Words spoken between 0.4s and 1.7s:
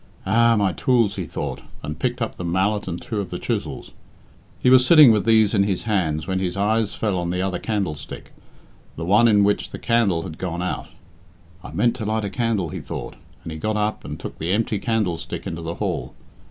my tools," he thought,